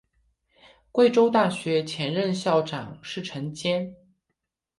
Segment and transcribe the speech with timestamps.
[0.91, 3.93] 贵州大学前任校长是陈坚。